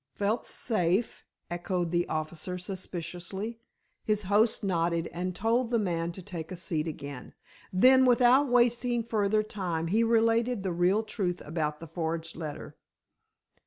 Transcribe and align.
"Felt 0.15 0.47
safe?" 0.47 1.23
echoed 1.51 1.91
the 1.91 2.07
officer 2.09 2.57
suspiciously. 2.57 3.59
His 4.03 4.23
host 4.23 4.63
nodded 4.63 5.05
and 5.13 5.35
told 5.35 5.69
the 5.69 5.77
man 5.77 6.11
to 6.13 6.23
take 6.23 6.51
a 6.51 6.55
seat 6.55 6.87
again. 6.87 7.35
Then, 7.71 8.05
without 8.05 8.47
wasting 8.49 9.03
further 9.03 9.43
time, 9.43 9.89
he 9.93 10.03
related 10.03 10.63
the 10.63 10.73
real 10.73 11.03
truth 11.03 11.39
about 11.45 11.79
the 11.79 11.85
forged 11.87 12.35
letter. 12.35 12.75